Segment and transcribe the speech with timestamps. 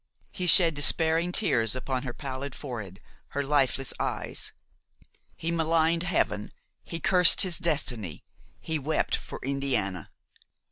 [0.31, 2.99] He shed despairing tears upon her pallid forehead,
[3.37, 4.51] her lifeless eyes.
[5.35, 6.51] He maligned Heaven,
[6.83, 8.23] he cursed his destiny,
[8.59, 10.09] he wept for Indiana.